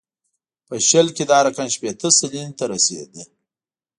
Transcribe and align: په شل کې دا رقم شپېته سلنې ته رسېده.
په 0.67 0.75
شل 0.87 1.07
کې 1.15 1.23
دا 1.31 1.37
رقم 1.47 1.67
شپېته 1.75 2.09
سلنې 2.17 2.53
ته 2.59 2.65
رسېده. 2.73 3.23